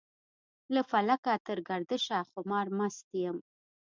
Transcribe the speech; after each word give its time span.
له 0.73 0.81
فکله 0.89 1.15
تر 1.47 1.57
ګردشه 1.69 2.17
خمار 2.31 2.67
مست 2.77 3.07
يم. 3.23 3.37